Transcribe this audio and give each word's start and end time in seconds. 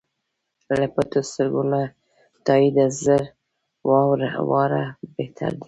له 0.79 0.85
پټو 0.93 1.21
سترګو 1.29 1.63
له 1.71 1.81
تاییده 2.45 2.85
زر 3.03 3.21
واره 4.51 4.83
بهتر 5.15 5.51
دی. 5.57 5.59